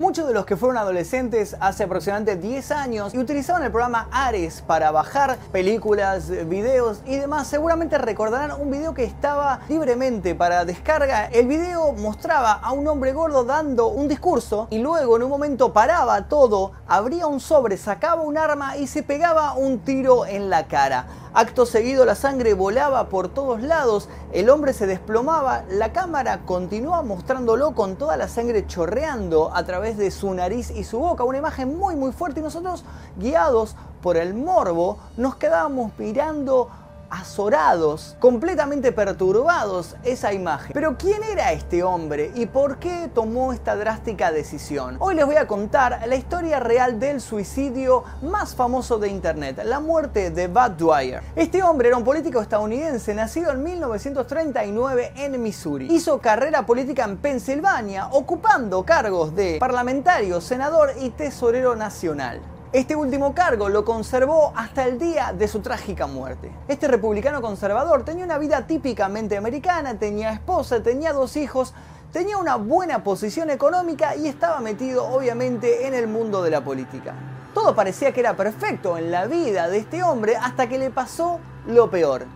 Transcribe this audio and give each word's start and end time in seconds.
Muchos 0.00 0.26
de 0.26 0.34
los 0.34 0.44
que 0.44 0.56
fueron 0.56 0.76
adolescentes 0.76 1.54
hace 1.60 1.84
aproximadamente 1.84 2.34
10 2.34 2.72
años 2.72 3.14
y 3.14 3.18
utilizaban 3.18 3.62
el 3.62 3.70
programa 3.70 4.08
Ares 4.10 4.60
para 4.60 4.90
bajar 4.90 5.38
películas, 5.52 6.32
videos 6.48 7.00
y 7.06 7.14
demás, 7.14 7.46
seguramente 7.46 7.96
recordarán 7.96 8.60
un 8.60 8.72
video 8.72 8.92
que 8.92 9.04
estaba 9.04 9.60
libremente 9.68 10.34
para 10.34 10.64
descarga. 10.64 11.26
El 11.26 11.46
video 11.46 11.92
mostraba 11.92 12.54
a 12.54 12.72
un 12.72 12.88
hombre 12.88 13.12
gordo 13.12 13.44
dando 13.44 13.86
un 13.86 14.08
discurso 14.08 14.66
y 14.68 14.78
luego 14.78 15.14
en 15.14 15.22
un 15.22 15.30
momento 15.30 15.72
paraba 15.72 16.22
todo, 16.22 16.72
abría 16.88 17.28
un 17.28 17.38
sobre, 17.38 17.76
sacaba 17.76 18.22
un 18.22 18.36
arma 18.36 18.76
y 18.76 18.88
se 18.88 19.04
pegaba 19.04 19.54
un 19.54 19.78
tiro 19.78 20.26
en 20.26 20.50
la 20.50 20.66
cara. 20.66 21.06
Acto 21.36 21.66
seguido 21.66 22.04
la 22.04 22.14
sangre 22.14 22.54
volaba 22.54 23.08
por 23.08 23.28
todos 23.28 23.60
lados, 23.60 24.08
el 24.32 24.48
hombre 24.50 24.72
se 24.72 24.86
desplomaba, 24.86 25.64
la 25.68 25.92
cámara 25.92 26.42
continuaba 26.46 27.02
mostrándolo 27.02 27.74
con 27.74 27.96
toda 27.96 28.16
la 28.16 28.28
sangre 28.28 28.68
chorreando 28.68 29.52
a 29.52 29.64
través 29.64 29.98
de 29.98 30.12
su 30.12 30.32
nariz 30.32 30.70
y 30.70 30.84
su 30.84 31.00
boca, 31.00 31.24
una 31.24 31.38
imagen 31.38 31.76
muy 31.76 31.96
muy 31.96 32.12
fuerte 32.12 32.38
y 32.38 32.42
nosotros 32.44 32.84
guiados 33.16 33.74
por 34.00 34.16
el 34.16 34.34
morbo 34.34 34.98
nos 35.16 35.34
quedábamos 35.34 35.90
mirando 35.98 36.70
azorados, 37.14 38.16
completamente 38.18 38.92
perturbados 38.92 39.96
esa 40.02 40.32
imagen. 40.32 40.72
Pero 40.74 40.96
¿quién 40.98 41.22
era 41.22 41.52
este 41.52 41.82
hombre 41.82 42.32
y 42.34 42.46
por 42.46 42.78
qué 42.78 43.08
tomó 43.14 43.52
esta 43.52 43.76
drástica 43.76 44.32
decisión? 44.32 44.96
Hoy 44.98 45.14
les 45.14 45.24
voy 45.24 45.36
a 45.36 45.46
contar 45.46 46.00
la 46.06 46.16
historia 46.16 46.58
real 46.58 46.98
del 46.98 47.20
suicidio 47.20 48.04
más 48.22 48.54
famoso 48.54 48.98
de 48.98 49.08
internet, 49.08 49.60
la 49.64 49.80
muerte 49.80 50.30
de 50.30 50.48
Bud 50.48 50.70
Dwyer. 50.76 51.22
Este 51.36 51.62
hombre 51.62 51.88
era 51.88 51.96
un 51.96 52.04
político 52.04 52.40
estadounidense 52.40 53.14
nacido 53.14 53.52
en 53.52 53.62
1939 53.62 55.12
en 55.16 55.42
Missouri. 55.42 55.86
Hizo 55.90 56.18
carrera 56.18 56.66
política 56.66 57.04
en 57.04 57.16
Pensilvania, 57.18 58.08
ocupando 58.08 58.84
cargos 58.84 59.34
de 59.34 59.58
parlamentario, 59.60 60.40
senador 60.40 60.90
y 61.00 61.10
tesorero 61.10 61.76
nacional. 61.76 62.40
Este 62.74 62.96
último 62.96 63.36
cargo 63.36 63.68
lo 63.68 63.84
conservó 63.84 64.52
hasta 64.56 64.84
el 64.84 64.98
día 64.98 65.32
de 65.32 65.46
su 65.46 65.60
trágica 65.60 66.08
muerte. 66.08 66.50
Este 66.66 66.88
republicano 66.88 67.40
conservador 67.40 68.04
tenía 68.04 68.24
una 68.24 68.36
vida 68.36 68.66
típicamente 68.66 69.36
americana, 69.36 69.96
tenía 69.96 70.32
esposa, 70.32 70.82
tenía 70.82 71.12
dos 71.12 71.36
hijos, 71.36 71.72
tenía 72.12 72.36
una 72.36 72.56
buena 72.56 73.04
posición 73.04 73.50
económica 73.50 74.16
y 74.16 74.26
estaba 74.26 74.58
metido 74.58 75.06
obviamente 75.06 75.86
en 75.86 75.94
el 75.94 76.08
mundo 76.08 76.42
de 76.42 76.50
la 76.50 76.64
política. 76.64 77.14
Todo 77.54 77.76
parecía 77.76 78.10
que 78.10 78.18
era 78.18 78.34
perfecto 78.34 78.98
en 78.98 79.12
la 79.12 79.26
vida 79.26 79.68
de 79.68 79.78
este 79.78 80.02
hombre 80.02 80.34
hasta 80.34 80.68
que 80.68 80.76
le 80.76 80.90
pasó 80.90 81.38
lo 81.68 81.88
peor. 81.88 82.26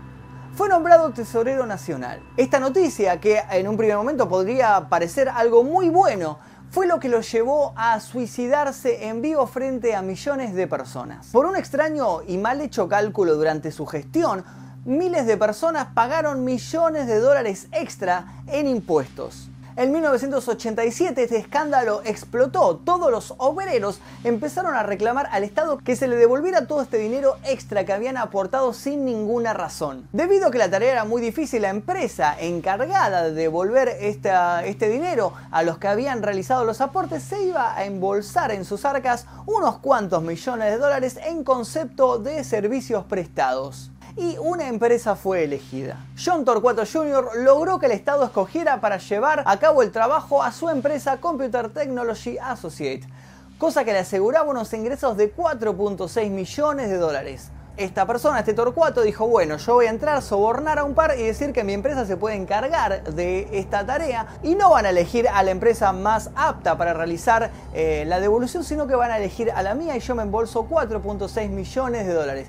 Fue 0.55 0.69
nombrado 0.69 1.11
tesorero 1.11 1.67
nacional. 1.67 2.21
Esta 2.37 2.61
noticia, 2.61 3.19
que 3.19 3.43
en 3.51 3.67
un 3.67 3.77
primer 3.77 3.97
momento 3.97 4.29
podría 4.29 4.89
parecer 4.89 5.29
algo 5.29 5.65
muy 5.65 5.89
bueno, 5.89 6.39
fue 6.71 6.87
lo 6.87 7.01
que 7.01 7.09
lo 7.09 7.21
llevó 7.21 7.73
a 7.77 7.99
suicidarse 8.01 9.07
en 9.07 9.23
vivo 9.23 9.47
frente 9.47 9.95
a 9.95 10.03
millones 10.03 10.55
de 10.55 10.67
personas. 10.67 11.29
Por 11.33 11.47
un 11.47 11.57
extraño 11.57 12.23
y 12.27 12.37
mal 12.37 12.61
hecho 12.61 12.89
cálculo 12.89 13.37
durante 13.37 13.73
su 13.73 13.87
gestión, 13.87 14.45
miles 14.85 15.27
de 15.27 15.37
personas 15.37 15.89
pagaron 15.95 16.45
millones 16.45 17.07
de 17.07 17.19
dólares 17.21 17.69
extra 17.73 18.43
en 18.47 18.67
impuestos. 18.67 19.49
En 19.79 19.93
1987 19.93 21.23
este 21.23 21.37
escándalo 21.37 22.03
explotó. 22.05 22.81
Todos 22.85 23.13
los 23.13 23.35
obreros 23.39 24.01
empezaron 24.25 24.75
a 24.75 24.83
reclamar 24.83 25.29
al 25.31 25.45
Estado 25.45 25.79
que 25.79 25.95
se 25.95 26.09
le 26.09 26.17
devolviera 26.17 26.67
todo 26.67 26.83
este 26.83 26.99
dinero 26.99 27.37
extra 27.45 27.85
que 27.85 27.93
habían 27.93 28.17
aportado 28.17 28.73
sin 28.73 29.05
ninguna 29.05 29.55
razón. 29.55 30.09
Debido 30.13 30.49
a 30.49 30.51
que 30.51 30.59
la 30.59 30.69
tarea 30.69 30.91
era 30.91 31.05
muy 31.05 31.23
difícil, 31.23 31.63
la 31.63 31.69
empresa 31.69 32.35
encargada 32.41 33.23
de 33.23 33.35
devolver 33.35 33.91
este 34.01 34.89
dinero 34.89 35.35
a 35.53 35.63
los 35.63 35.79
que 35.79 35.87
habían 35.87 36.25
realizado 36.25 36.65
los 36.65 36.81
aportes 36.81 37.23
se 37.23 37.41
iba 37.45 37.77
a 37.77 37.85
embolsar 37.85 38.51
en 38.51 38.65
sus 38.65 38.85
arcas 38.85 39.27
unos 39.47 39.79
cuantos 39.79 40.25
millones 40.25 40.73
de 40.73 40.79
dólares 40.79 41.21
en 41.25 41.45
concepto 41.45 42.19
de 42.19 42.43
servicios 42.43 43.05
prestados 43.05 43.93
y 44.19 44.37
una 44.39 44.69
empresa 44.69 45.15
fue 45.15 45.45
elegida. 45.45 46.05
John 46.23 46.45
Torquato 46.45 46.83
Jr. 46.85 47.31
logró 47.37 47.79
que 47.79 47.87
el 47.87 47.93
Estado 47.93 48.25
escogiera 48.25 48.81
para 48.81 48.99
llevar 48.99 49.45
a 49.47 49.59
cabo 49.59 49.83
el 49.83 49.93
trabajo 49.93 50.43
a 50.43 50.51
su 50.51 50.69
empresa 50.69 51.19
Computer 51.19 51.71
Technology 51.71 52.37
Associate, 52.39 53.07
cosa 53.59 53.85
que 53.85 53.93
le 53.93 54.01
aseguraba 54.01 54.51
unos 54.51 54.73
ingresos 54.73 55.17
de 55.17 55.35
4.6 55.35 56.31
millones 56.31 56.89
de 56.89 56.97
dólares. 56.99 57.51
Esta 57.77 58.09
persona, 58.09 58.41
este 58.41 58.55
Torcuato, 58.55 59.03
dijo, 59.03 59.29
bueno, 59.29 59.57
yo 59.57 59.75
voy 59.75 59.87
a 59.87 59.91
entrar, 59.91 60.21
sobornar 60.21 60.81
a 60.81 60.85
un 60.85 60.95
par 60.95 61.15
y 61.17 61.23
decir 61.23 61.53
que 61.53 61.63
mi 61.63 61.75
empresa 61.75 62.05
se 62.05 62.17
puede 62.17 62.35
encargar 62.35 63.05
de 63.05 63.49
esta 63.57 63.87
tarea 63.87 64.27
y 64.43 64.57
no 64.57 64.71
van 64.71 64.87
a 64.87 64.91
elegir 64.91 65.29
a 65.29 65.45
la 65.45 65.53
empresa 65.53 65.93
más 65.93 66.31
apta 66.35 66.77
para 66.77 66.93
realizar 66.93 67.53
eh, 67.73 68.03
la 68.09 68.19
devolución, 68.19 68.65
sino 68.65 68.89
que 68.89 68.97
van 68.97 69.13
a 69.13 69.19
elegir 69.19 69.53
a 69.53 69.63
la 69.63 69.77
mía 69.77 69.97
y 69.97 70.01
yo 70.01 70.17
me 70.17 70.25
embolso 70.25 70.69
4.6 70.69 71.51
millones 71.51 72.05
de 72.05 72.13
dólares. 72.15 72.49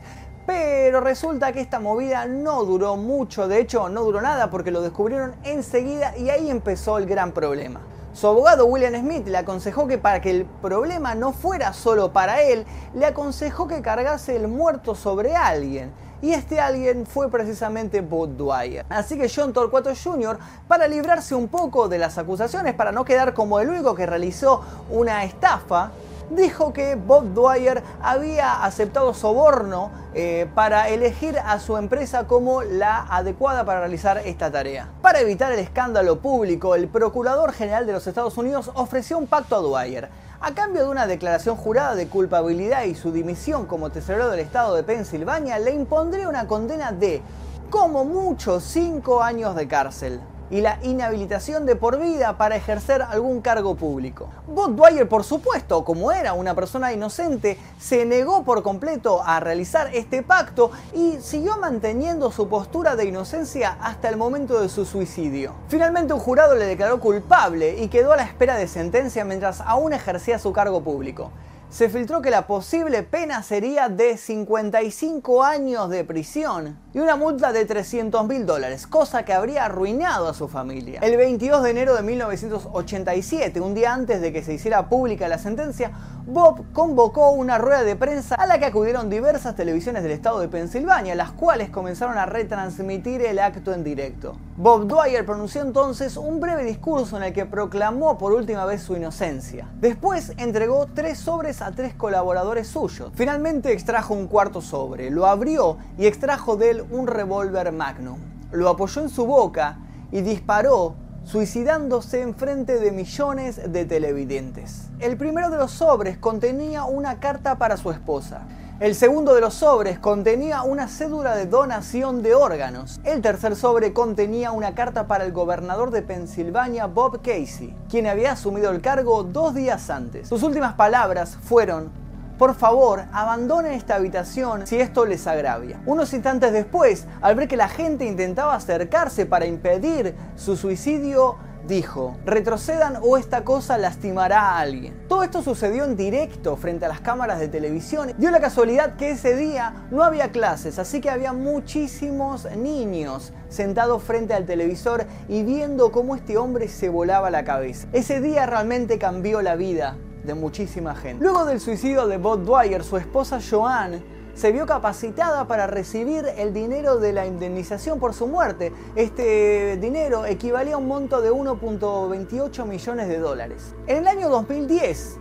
Pero 0.50 1.00
resulta 1.00 1.52
que 1.52 1.62
esta 1.62 1.80
movida 1.80 2.26
no 2.26 2.66
duró 2.66 2.98
mucho, 2.98 3.48
de 3.48 3.60
hecho 3.60 3.88
no 3.88 4.02
duró 4.02 4.20
nada 4.20 4.50
porque 4.50 4.72
lo 4.72 4.82
descubrieron 4.82 5.36
enseguida 5.44 6.18
y 6.18 6.32
ahí 6.32 6.50
empezó 6.50 6.98
el 6.98 7.06
gran 7.06 7.34
problema. 7.34 7.82
Su 8.14 8.26
abogado 8.26 8.66
William 8.66 8.96
Smith 8.96 9.28
le 9.28 9.38
aconsejó 9.38 9.86
que 9.86 10.00
para 10.00 10.22
que 10.22 10.32
el 10.32 10.46
problema 10.46 11.14
no 11.14 11.34
fuera 11.34 11.72
solo 11.72 12.12
para 12.14 12.42
él, 12.42 12.66
le 12.96 13.06
aconsejó 13.06 13.68
que 13.68 13.84
cargase 13.84 14.36
el 14.38 14.48
muerto 14.48 14.96
sobre 14.96 15.36
alguien. 15.36 15.92
Y 16.20 16.32
este 16.32 16.60
alguien 16.60 17.06
fue 17.06 17.30
precisamente 17.30 18.02
Bob 18.02 18.36
Dwyer. 18.36 18.88
Así 18.90 19.20
que 19.20 19.30
John 19.30 19.54
Torquato 19.54 19.92
Jr., 19.96 20.40
para 20.68 20.88
librarse 20.88 21.36
un 21.36 21.48
poco 21.48 21.88
de 21.88 22.00
las 22.00 22.18
acusaciones, 22.18 22.74
para 22.74 22.92
no 22.92 23.06
quedar 23.06 23.36
como 23.36 23.60
el 23.60 23.70
único 23.70 23.94
que 23.94 24.08
realizó 24.08 24.64
una 24.90 25.24
estafa, 25.26 25.92
dijo 26.30 26.74
que 26.74 26.96
Bob 26.96 27.34
Dwyer 27.34 27.84
había 28.02 28.64
aceptado 28.64 29.14
soborno 29.14 29.92
eh, 30.14 30.48
para 30.56 30.90
elegir 30.90 31.38
a 31.40 31.60
su 31.60 31.78
empresa 31.78 32.28
como 32.28 32.62
la 32.62 33.06
adecuada 33.10 33.66
para 33.66 33.80
realizar 33.80 34.20
esta 34.20 34.52
tarea. 34.52 34.90
Para 35.02 35.20
evitar 35.20 35.52
el 35.52 35.60
escándalo 35.60 36.20
público, 36.20 36.76
el 36.76 36.88
Procurador 36.88 37.54
General 37.54 37.86
de 37.86 37.94
los 37.94 38.08
Estados 38.08 38.38
Unidos 38.38 38.72
ofreció 38.74 39.18
un 39.18 39.28
pacto 39.28 39.56
a 39.56 39.60
Dwyer. 39.60 40.10
A 40.42 40.54
cambio 40.54 40.84
de 40.84 40.90
una 40.90 41.06
declaración 41.06 41.58
jurada 41.58 41.96
de 41.96 42.08
culpabilidad 42.08 42.84
y 42.84 42.96
su 42.96 43.12
dimisión 43.12 43.66
como 43.66 43.90
tesorero 43.90 44.30
del 44.30 44.40
estado 44.40 44.76
de 44.76 44.84
Pensilvania, 44.84 45.60
le 45.60 45.72
impondría 45.72 46.30
una 46.30 46.48
condena 46.48 46.94
de, 46.94 47.22
como 47.70 48.06
mucho, 48.06 48.62
5 48.62 49.22
años 49.22 49.56
de 49.56 49.68
cárcel 49.68 50.22
y 50.50 50.62
la 50.62 50.80
inhabilitación 50.84 51.66
de 51.66 51.76
por 51.76 52.00
vida 52.00 52.38
para 52.38 52.56
ejercer 52.56 53.02
algún 53.02 53.42
cargo 53.42 53.76
público. 53.76 54.30
Dwyer, 54.48 55.08
por 55.08 55.24
supuesto, 55.24 55.84
como 55.84 56.12
era 56.12 56.34
una 56.34 56.56
persona 56.56 56.92
inocente, 56.94 57.58
se 57.80 58.06
negó 58.06 58.44
por 58.44 58.64
completo 58.64 59.22
a 59.24 59.40
realizar 59.40 59.90
este 59.94 60.24
pacto 60.24 60.72
y 60.94 61.18
siguió 61.22 61.58
manteniendo 61.58 62.32
su 62.32 62.48
postura 62.48 62.96
de 62.96 63.06
inocencia 63.06 63.78
hasta 63.82 64.10
el 64.10 64.18
momento 64.18 64.62
de 64.62 64.70
su 64.70 64.86
suicidio. 64.86 65.54
Finalmente 65.68 66.14
un 66.14 66.20
jurado 66.20 66.56
le 66.56 66.66
declaró 66.66 67.00
culpable 67.00 67.78
y 67.82 67.88
quedó 67.88 68.14
a 68.14 68.18
la 68.18 68.24
espera 68.24 68.56
de 68.56 68.68
sentencia 68.68 69.26
mientras 69.26 69.62
aún 69.62 69.94
ejercía 69.94 70.40
su 70.40 70.54
cargo 70.54 70.82
público 70.82 71.32
se 71.70 71.88
filtró 71.88 72.22
que 72.22 72.32
la 72.32 72.48
posible 72.48 73.04
pena 73.04 73.44
sería 73.44 73.90
de 73.90 74.18
55 74.18 75.44
años 75.44 75.90
de 75.90 76.04
prisión 76.04 76.80
y 76.94 77.00
una 77.00 77.16
multa 77.16 77.54
de 77.54 77.66
300 77.66 78.28
mil 78.28 78.46
dólares, 78.46 78.88
cosa 78.88 79.24
que 79.24 79.34
habría 79.34 79.66
arruinado 79.66 80.28
a 80.28 80.34
su 80.34 80.48
familia. 80.48 81.00
El 81.04 81.18
22 81.18 81.64
de 81.64 81.70
enero 81.70 81.96
de 81.96 82.02
1987, 82.02 83.62
un 83.62 83.76
día 83.76 83.94
antes 83.94 84.22
de 84.22 84.34
que 84.34 84.44
se 84.44 84.54
hiciera 84.54 84.90
pública 84.90 85.28
la 85.28 85.38
sentencia, 85.38 85.92
Bob 86.26 86.64
convocó 86.74 87.32
una 87.32 87.58
rueda 87.58 87.84
de 87.84 87.96
prensa 87.96 88.36
a 88.36 88.46
la 88.46 88.60
que 88.60 88.66
acudieron 88.66 89.10
diversas 89.10 89.56
televisiones 89.56 90.04
del 90.04 90.12
estado 90.12 90.40
de 90.40 90.48
Pensilvania, 90.48 91.16
las 91.16 91.32
cuales 91.32 91.70
comenzaron 91.70 92.18
a 92.18 92.26
retransmitir 92.26 93.22
el 93.22 93.40
acto 93.40 93.74
en 93.74 93.84
directo. 93.84 94.36
Bob 94.56 94.88
Dwyer 94.88 95.26
pronunció 95.26 95.62
entonces 95.62 96.18
un 96.18 96.40
breve 96.40 96.64
discurso 96.66 97.18
en 97.18 97.24
el 97.24 97.34
que 97.34 97.46
proclamó 97.46 98.18
por 98.18 98.34
última 98.34 98.66
vez 98.66 98.84
su 98.84 98.96
inocencia. 98.96 99.68
Después 99.80 100.34
entregó 100.38 100.88
tres 100.94 101.18
sobres 101.18 101.62
a 101.62 101.72
tres 101.72 101.94
colaboradores 101.94 102.68
suyos. 102.68 103.12
Finalmente 103.16 103.72
extrajo 103.72 104.14
un 104.14 104.28
cuarto 104.28 104.62
sobre, 104.62 105.10
lo 105.10 105.26
abrió 105.26 105.78
y 105.98 106.06
extrajo 106.06 106.58
de 106.58 106.79
un 106.82 107.08
revólver 107.08 107.72
Magnum. 107.72 108.20
Lo 108.52 108.70
apoyó 108.70 109.02
en 109.02 109.10
su 109.10 109.26
boca 109.26 109.78
y 110.12 110.22
disparó 110.22 110.96
suicidándose 111.24 112.22
en 112.22 112.34
frente 112.34 112.80
de 112.80 112.92
millones 112.92 113.62
de 113.72 113.86
televidentes. 113.86 114.90
El 115.00 115.18
primero 115.18 115.50
de 115.50 115.58
los 115.58 115.72
sobres 115.72 116.18
contenía 116.18 116.86
una 116.86 117.20
carta 117.20 117.58
para 117.58 117.78
su 117.78 117.92
esposa. 117.92 118.48
El 118.80 118.96
segundo 118.96 119.36
de 119.36 119.42
los 119.42 119.56
sobres 119.56 120.00
contenía 120.00 120.64
una 120.64 120.88
cédula 120.88 121.36
de 121.36 121.46
donación 121.46 122.24
de 122.24 122.34
órganos. 122.34 123.02
El 123.04 123.22
tercer 123.22 123.58
sobre 123.58 123.92
contenía 123.92 124.54
una 124.54 124.74
carta 124.74 125.06
para 125.06 125.26
el 125.26 125.34
gobernador 125.34 125.92
de 125.92 126.02
Pensilvania, 126.02 126.86
Bob 126.86 127.22
Casey, 127.22 127.76
quien 127.90 128.08
había 128.08 128.32
asumido 128.32 128.72
el 128.72 128.80
cargo 128.80 129.24
dos 129.24 129.54
días 129.54 129.90
antes. 129.90 130.30
Sus 130.30 130.44
últimas 130.44 130.76
palabras 130.76 131.38
fueron, 131.44 131.92
por 132.40 132.56
favor, 132.56 133.04
abandonen 133.12 133.74
esta 133.74 133.96
habitación 133.96 134.66
si 134.66 134.80
esto 134.80 135.06
les 135.06 135.28
agravia. 135.28 135.82
Unos 135.86 136.14
instantes 136.14 136.54
después, 136.54 137.06
al 137.22 137.36
ver 137.36 137.50
que 137.50 137.58
la 137.58 137.68
gente 137.68 138.06
intentaba 138.06 138.56
acercarse 138.56 139.26
para 139.26 139.46
impedir 139.46 140.16
su 140.38 140.56
suicidio, 140.56 141.36
dijo, 141.68 142.16
retrocedan 142.26 142.98
o 143.02 143.18
esta 143.18 143.44
cosa 143.44 143.78
lastimará 143.78 144.52
a 144.52 144.60
alguien. 144.60 144.98
Todo 145.10 145.24
esto 145.24 145.44
sucedió 145.44 145.84
en 145.84 145.98
directo 145.98 146.56
frente 146.56 146.86
a 146.86 146.88
las 146.88 147.02
cámaras 147.02 147.42
de 147.42 147.50
televisión. 147.50 148.14
Dio 148.18 148.32
la 148.32 148.40
casualidad 148.40 148.96
que 148.96 149.12
ese 149.12 149.36
día 149.36 149.74
no 149.92 150.02
había 150.06 150.32
clases, 150.32 150.80
así 150.80 151.02
que 151.02 151.10
había 151.10 151.34
muchísimos 151.34 152.48
niños 152.56 153.34
sentados 153.50 154.02
frente 154.02 154.34
al 154.34 154.46
televisor 154.46 155.06
y 155.28 155.44
viendo 155.44 155.92
cómo 155.92 156.16
este 156.16 156.38
hombre 156.38 156.70
se 156.70 156.88
volaba 156.88 157.30
la 157.30 157.44
cabeza. 157.44 157.90
Ese 157.92 158.22
día 158.22 158.46
realmente 158.46 158.98
cambió 158.98 159.42
la 159.42 159.58
vida 159.58 159.98
de 160.24 160.34
muchísima 160.34 160.96
gente. 160.96 161.24
Luego 161.24 161.46
del 161.46 161.60
suicidio 161.60 162.08
de 162.08 162.18
Bob 162.18 162.44
Dwyer, 162.44 162.84
su 162.84 162.98
esposa 162.98 163.40
Joanne 163.42 164.04
se 164.34 164.52
vio 164.54 164.66
capacitada 164.66 165.48
para 165.48 165.68
recibir 165.68 166.26
el 166.38 166.54
dinero 166.54 166.98
de 166.98 167.12
la 167.12 167.26
indemnización 167.26 168.00
por 168.00 168.14
su 168.14 168.26
muerte. 168.26 168.72
Este 168.96 169.76
dinero 169.78 170.26
equivalía 170.26 170.76
a 170.76 170.78
un 170.78 170.88
monto 170.88 171.22
de 171.22 171.30
1.28 171.30 172.66
millones 172.66 173.10
de 173.10 173.20
dólares. 173.20 173.76
En 173.86 173.98
el 173.98 174.08
año 174.08 174.30
2010, 174.30 175.18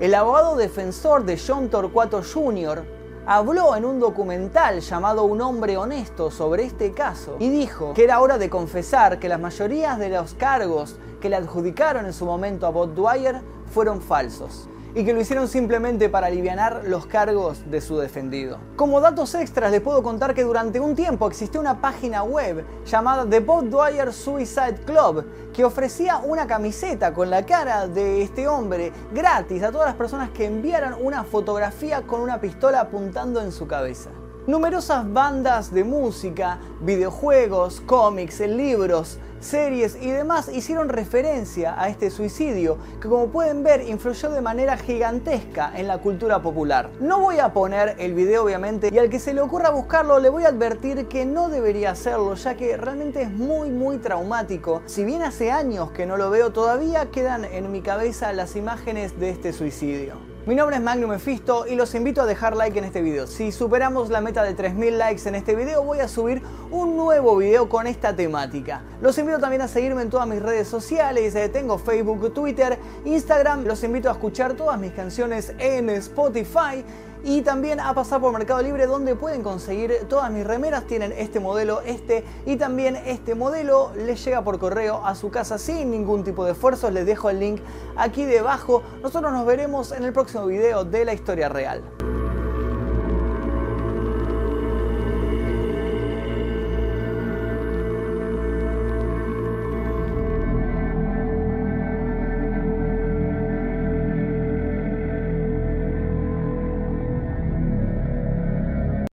el 0.00 0.14
abogado 0.14 0.56
defensor 0.56 1.24
de 1.24 1.38
John 1.38 1.68
Torquato 1.68 2.22
Jr. 2.22 2.82
habló 3.26 3.76
en 3.76 3.84
un 3.84 4.00
documental 4.00 4.80
llamado 4.80 5.24
Un 5.24 5.42
hombre 5.42 5.76
honesto 5.76 6.30
sobre 6.30 6.64
este 6.64 6.92
caso 6.92 7.36
y 7.38 7.50
dijo 7.50 7.92
que 7.92 8.04
era 8.04 8.20
hora 8.20 8.38
de 8.38 8.48
confesar 8.48 9.18
que 9.18 9.28
las 9.28 9.38
mayorías 9.38 9.98
de 9.98 10.08
los 10.08 10.32
cargos 10.34 10.96
que 11.20 11.28
le 11.28 11.36
adjudicaron 11.36 12.06
en 12.06 12.14
su 12.14 12.24
momento 12.24 12.66
a 12.66 12.70
Bob 12.70 12.94
Dwyer 12.94 13.42
fueron 13.72 14.00
falsos 14.00 14.68
y 14.94 15.04
que 15.04 15.14
lo 15.14 15.20
hicieron 15.20 15.48
simplemente 15.48 16.08
para 16.08 16.26
aliviar 16.26 16.82
los 16.84 17.06
cargos 17.06 17.70
de 17.70 17.80
su 17.80 17.96
defendido. 17.96 18.58
Como 18.76 19.00
datos 19.00 19.34
extras 19.34 19.70
les 19.70 19.80
puedo 19.80 20.02
contar 20.02 20.34
que 20.34 20.44
durante 20.44 20.80
un 20.80 20.94
tiempo 20.94 21.26
existió 21.26 21.60
una 21.60 21.80
página 21.80 22.22
web 22.22 22.64
llamada 22.84 23.26
The 23.28 23.40
Bob 23.40 23.70
Dwyer 23.70 24.12
Suicide 24.12 24.80
Club 24.84 25.24
que 25.54 25.64
ofrecía 25.64 26.18
una 26.18 26.46
camiseta 26.46 27.14
con 27.14 27.30
la 27.30 27.46
cara 27.46 27.88
de 27.88 28.22
este 28.22 28.46
hombre 28.46 28.92
gratis 29.12 29.62
a 29.62 29.72
todas 29.72 29.86
las 29.86 29.96
personas 29.96 30.30
que 30.30 30.44
enviaran 30.44 30.96
una 31.00 31.24
fotografía 31.24 32.02
con 32.02 32.20
una 32.20 32.40
pistola 32.40 32.80
apuntando 32.80 33.40
en 33.40 33.52
su 33.52 33.66
cabeza. 33.66 34.10
Numerosas 34.46 35.10
bandas 35.10 35.72
de 35.72 35.84
música, 35.84 36.58
videojuegos, 36.80 37.80
cómics, 37.80 38.40
libros, 38.40 39.18
series 39.42 39.96
y 40.00 40.10
demás 40.10 40.48
hicieron 40.52 40.88
referencia 40.88 41.74
a 41.80 41.88
este 41.88 42.10
suicidio, 42.10 42.78
que 43.00 43.08
como 43.08 43.28
pueden 43.28 43.62
ver 43.62 43.82
influyó 43.88 44.30
de 44.30 44.40
manera 44.40 44.76
gigantesca 44.76 45.72
en 45.76 45.88
la 45.88 45.98
cultura 45.98 46.40
popular. 46.42 46.90
No 47.00 47.20
voy 47.20 47.38
a 47.38 47.52
poner 47.52 47.96
el 47.98 48.14
video 48.14 48.44
obviamente 48.44 48.90
y 48.92 48.98
al 48.98 49.10
que 49.10 49.18
se 49.18 49.34
le 49.34 49.40
ocurra 49.40 49.70
buscarlo 49.70 50.18
le 50.18 50.28
voy 50.28 50.44
a 50.44 50.48
advertir 50.48 51.08
que 51.08 51.26
no 51.26 51.48
debería 51.48 51.90
hacerlo, 51.90 52.34
ya 52.34 52.56
que 52.56 52.76
realmente 52.76 53.22
es 53.22 53.30
muy 53.30 53.70
muy 53.70 53.98
traumático. 53.98 54.82
Si 54.86 55.04
bien 55.04 55.22
hace 55.22 55.50
años 55.50 55.90
que 55.90 56.06
no 56.06 56.16
lo 56.16 56.30
veo, 56.30 56.52
todavía 56.52 57.10
quedan 57.10 57.44
en 57.44 57.70
mi 57.72 57.82
cabeza 57.82 58.32
las 58.32 58.56
imágenes 58.56 59.18
de 59.18 59.30
este 59.30 59.52
suicidio. 59.52 60.31
Mi 60.44 60.56
nombre 60.56 60.74
es 60.74 60.82
Magnum 60.82 61.10
Mephisto 61.10 61.68
y 61.68 61.76
los 61.76 61.94
invito 61.94 62.20
a 62.20 62.26
dejar 62.26 62.56
like 62.56 62.76
en 62.76 62.84
este 62.84 63.00
video. 63.00 63.28
Si 63.28 63.52
superamos 63.52 64.10
la 64.10 64.20
meta 64.20 64.42
de 64.42 64.54
3000 64.54 64.98
likes 64.98 65.28
en 65.28 65.36
este 65.36 65.54
video, 65.54 65.84
voy 65.84 66.00
a 66.00 66.08
subir 66.08 66.42
un 66.72 66.96
nuevo 66.96 67.36
video 67.36 67.68
con 67.68 67.86
esta 67.86 68.16
temática. 68.16 68.82
Los 69.00 69.16
invito 69.18 69.38
también 69.38 69.62
a 69.62 69.68
seguirme 69.68 70.02
en 70.02 70.10
todas 70.10 70.26
mis 70.26 70.42
redes 70.42 70.66
sociales, 70.66 71.36
eh, 71.36 71.48
tengo 71.48 71.78
Facebook, 71.78 72.34
Twitter, 72.34 72.76
Instagram. 73.04 73.66
Los 73.66 73.84
invito 73.84 74.08
a 74.08 74.12
escuchar 74.12 74.54
todas 74.54 74.80
mis 74.80 74.90
canciones 74.90 75.54
en 75.60 75.88
Spotify 75.90 76.84
y 77.24 77.42
también 77.42 77.80
a 77.80 77.94
pasar 77.94 78.20
por 78.20 78.32
Mercado 78.32 78.62
Libre 78.62 78.86
donde 78.86 79.14
pueden 79.14 79.42
conseguir 79.42 80.06
todas 80.08 80.30
mis 80.30 80.46
remeras. 80.46 80.84
Tienen 80.84 81.12
este 81.12 81.40
modelo, 81.40 81.80
este 81.82 82.24
y 82.46 82.56
también 82.56 82.96
este 82.96 83.34
modelo. 83.34 83.92
Les 83.96 84.24
llega 84.24 84.42
por 84.42 84.58
correo 84.58 85.04
a 85.04 85.14
su 85.14 85.30
casa 85.30 85.58
sin 85.58 85.90
ningún 85.90 86.24
tipo 86.24 86.44
de 86.44 86.52
esfuerzo. 86.52 86.90
Les 86.90 87.06
dejo 87.06 87.30
el 87.30 87.40
link 87.40 87.60
aquí 87.96 88.24
debajo. 88.24 88.82
Nosotros 89.02 89.32
nos 89.32 89.46
veremos 89.46 89.92
en 89.92 90.04
el 90.04 90.12
próximo 90.12 90.46
video 90.46 90.84
de 90.84 91.04
la 91.04 91.14
historia 91.14 91.48
real. 91.48 91.82